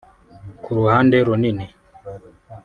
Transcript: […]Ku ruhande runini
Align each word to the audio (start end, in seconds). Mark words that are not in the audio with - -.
[…]Ku 0.63 0.69
ruhande 0.77 1.15
runini 1.27 1.65